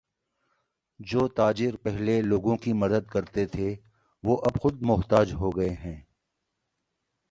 [0.99, 3.75] جو تاجر پہلے لوگوں کی مدد کرتے تھے
[4.23, 5.99] وہ اب خود محتاج ہوگئے ہیں